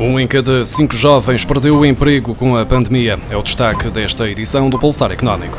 [0.00, 3.18] Um em cada cinco jovens perdeu o emprego com a pandemia.
[3.28, 5.58] É o destaque desta edição do Pulsar Económico.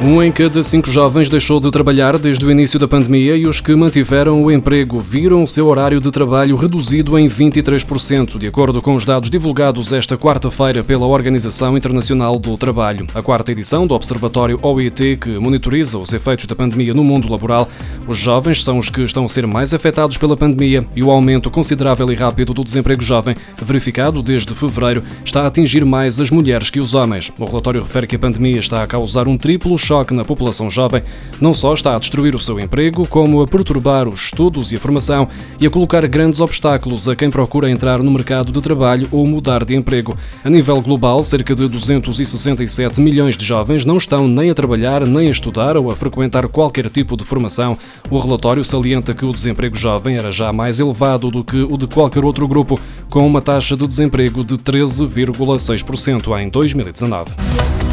[0.00, 3.60] Um em cada cinco jovens deixou de trabalhar desde o início da pandemia e os
[3.60, 8.80] que mantiveram o emprego viram o seu horário de trabalho reduzido em 23%, de acordo
[8.80, 13.08] com os dados divulgados esta quarta-feira pela Organização Internacional do Trabalho.
[13.12, 17.68] A quarta edição do Observatório OIT, que monitoriza os efeitos da pandemia no mundo laboral,
[18.06, 21.50] os jovens são os que estão a ser mais afetados pela pandemia e o aumento
[21.50, 26.70] considerável e rápido do desemprego jovem, verificado desde fevereiro, está a atingir mais as mulheres
[26.70, 27.32] que os homens.
[27.36, 31.02] O relatório refere que a pandemia está a causar um triplo choque na população jovem
[31.40, 34.80] não só está a destruir o seu emprego, como a perturbar os estudos e a
[34.80, 35.26] formação
[35.58, 39.64] e a colocar grandes obstáculos a quem procura entrar no mercado de trabalho ou mudar
[39.64, 40.14] de emprego.
[40.44, 45.28] A nível global, cerca de 267 milhões de jovens não estão nem a trabalhar, nem
[45.28, 47.78] a estudar ou a frequentar qualquer tipo de formação.
[48.10, 51.86] O relatório salienta que o desemprego jovem era já mais elevado do que o de
[51.86, 52.78] qualquer outro grupo,
[53.08, 57.87] com uma taxa de desemprego de 13,6% em 2019.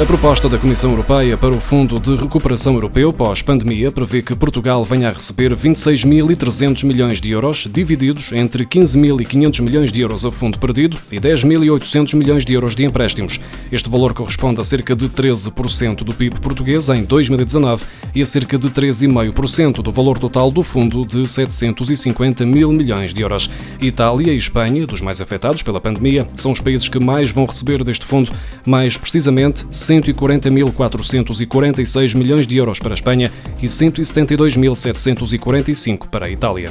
[0.00, 4.84] A proposta da Comissão Europeia para o Fundo de Recuperação Europeu pós-pandemia prevê que Portugal
[4.84, 10.56] venha a receber 26.300 milhões de euros, divididos entre 15.500 milhões de euros a fundo
[10.56, 13.40] perdido e 10.800 milhões de euros de empréstimos.
[13.72, 18.56] Este valor corresponde a cerca de 13% do PIB português em 2019 e a cerca
[18.56, 23.50] de 13,5% do valor total do fundo de 750 mil milhões de euros.
[23.80, 27.82] Itália e Espanha, dos mais afetados pela pandemia, são os países que mais vão receber
[27.82, 28.30] deste fundo,
[28.64, 36.70] mais precisamente 140.446 milhões de euros para a Espanha e 172.745 para a Itália.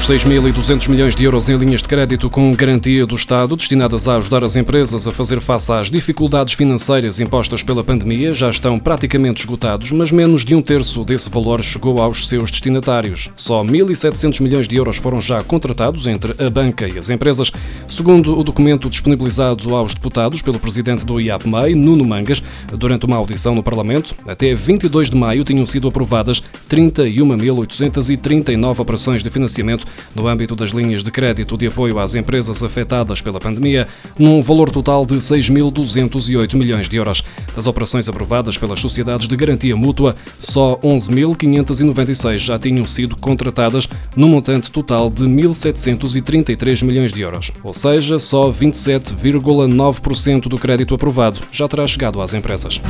[0.00, 4.16] Os 6.200 milhões de euros em linhas de crédito com garantia do Estado, destinadas a
[4.16, 9.42] ajudar as empresas a fazer face às dificuldades financeiras impostas pela pandemia, já estão praticamente
[9.42, 13.28] esgotados, mas menos de um terço desse valor chegou aos seus destinatários.
[13.36, 17.52] Só 1.700 milhões de euros foram já contratados entre a banca e as empresas.
[17.86, 23.54] Segundo o documento disponibilizado aos deputados pelo presidente do IAPMEI, Nuno Mangas, durante uma audição
[23.54, 30.56] no Parlamento, até 22 de maio tinham sido aprovadas 31.839 operações de financiamento no âmbito
[30.56, 33.86] das linhas de crédito de apoio às empresas afetadas pela pandemia,
[34.18, 37.22] num valor total de 6.208 milhões de euros.
[37.54, 44.28] Das operações aprovadas pelas sociedades de garantia mútua, só 11.596 já tinham sido contratadas, num
[44.28, 47.50] montante total de 1.733 milhões de euros.
[47.62, 52.80] Ou seja, só 27,9% do crédito aprovado já terá chegado às empresas.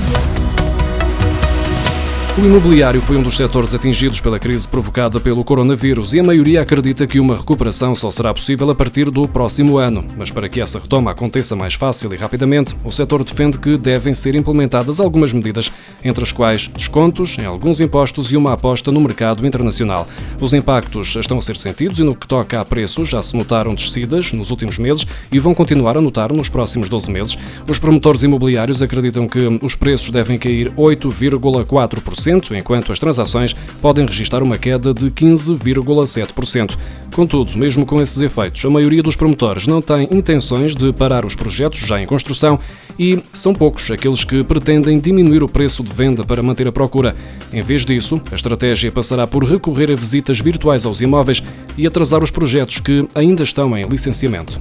[2.39, 6.63] O imobiliário foi um dos setores atingidos pela crise provocada pelo coronavírus e a maioria
[6.63, 10.05] acredita que uma recuperação só será possível a partir do próximo ano.
[10.17, 14.15] Mas para que essa retoma aconteça mais fácil e rapidamente, o setor defende que devem
[14.15, 15.73] ser implementadas algumas medidas,
[16.05, 20.07] entre as quais descontos em alguns impostos e uma aposta no mercado internacional.
[20.41, 23.75] Os impactos estão a ser sentidos e no que toca a preços já se notaram
[23.75, 27.39] descidas nos últimos meses e vão continuar a notar nos próximos 12 meses.
[27.69, 34.43] Os promotores imobiliários acreditam que os preços devem cair 8,4% enquanto as transações podem registrar
[34.43, 36.77] uma queda de 15,7%.
[37.15, 41.35] Contudo, mesmo com esses efeitos, a maioria dos promotores não tem intenções de parar os
[41.35, 42.59] projetos já em construção
[42.99, 47.17] e são poucos aqueles que pretendem diminuir o preço de venda para manter a procura.
[47.53, 51.43] Em vez disso, a estratégia passará por recorrer a visitas virtuais aos imóveis
[51.77, 54.59] e atrasar os projetos que ainda estão em licenciamento.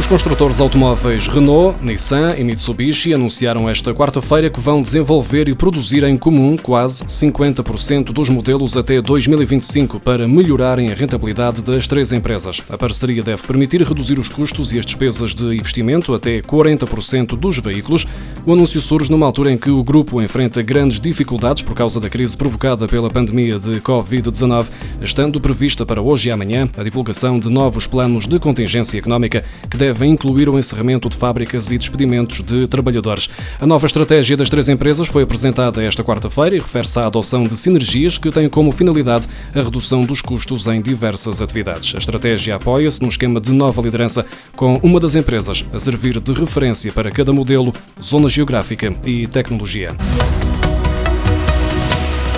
[0.00, 6.02] Os construtores automóveis Renault, Nissan e Mitsubishi anunciaram esta quarta-feira que vão desenvolver e produzir
[6.04, 12.62] em comum quase 50% dos modelos até 2025 para melhorarem a rentabilidade das três empresas.
[12.70, 17.58] A parceria deve permitir reduzir os custos e as despesas de investimento até 40% dos
[17.58, 18.06] veículos.
[18.46, 22.08] O anúncio surge numa altura em que o grupo enfrenta grandes dificuldades por causa da
[22.08, 24.66] crise provocada pela pandemia de Covid-19,
[25.02, 29.76] estando prevista para hoje e amanhã a divulgação de novos planos de contingência económica que
[29.76, 33.28] devem devem incluir o encerramento de fábricas e despedimentos de trabalhadores.
[33.58, 37.56] A nova estratégia das três empresas foi apresentada esta quarta-feira e refere-se à adoção de
[37.56, 41.92] sinergias que têm como finalidade a redução dos custos em diversas atividades.
[41.96, 46.32] A estratégia apoia-se num esquema de nova liderança com uma das empresas a servir de
[46.32, 49.90] referência para cada modelo, zona geográfica e tecnologia.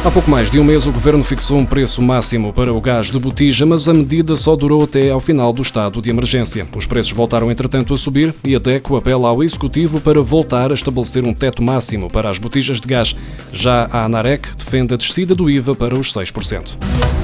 [0.04, 3.06] Há pouco mais de um mês, o governo fixou um preço máximo para o gás
[3.06, 6.66] de botija, mas a medida só durou até ao final do estado de emergência.
[6.74, 10.74] Os preços voltaram, entretanto, a subir e a DECO apela ao executivo para voltar a
[10.74, 13.14] estabelecer um teto máximo para as botijas de gás.
[13.52, 17.21] Já a ANAREC defende a descida do IVA para os 6%.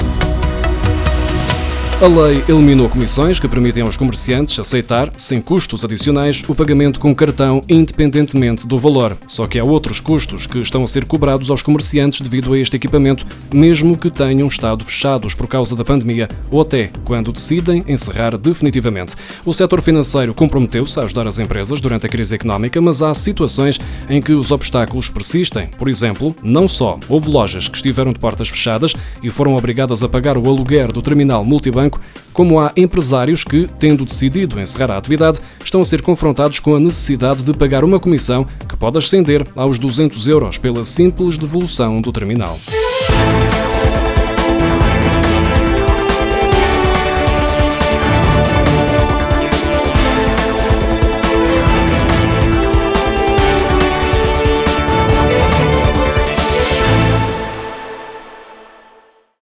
[2.01, 7.13] A lei eliminou comissões que permitem aos comerciantes aceitar, sem custos adicionais, o pagamento com
[7.13, 9.19] cartão independentemente do valor.
[9.27, 12.77] Só que há outros custos que estão a ser cobrados aos comerciantes devido a este
[12.77, 18.39] equipamento, mesmo que tenham estado fechados por causa da pandemia ou até quando decidem encerrar
[18.39, 19.17] definitivamente.
[19.45, 23.81] O setor financeiro comprometeu-se a ajudar as empresas durante a crise económica, mas há situações
[24.09, 25.67] em que os obstáculos persistem.
[25.77, 30.09] Por exemplo, não só houve lojas que estiveram de portas fechadas e foram obrigadas a
[30.09, 32.01] pagar o aluguer do terminal multibanco banco,
[32.33, 36.81] como há empresários que, tendo decidido encerrar a atividade, estão a ser confrontados com a
[36.81, 42.13] necessidade de pagar uma comissão que pode ascender aos 200 euros pela simples devolução do
[42.13, 42.57] terminal.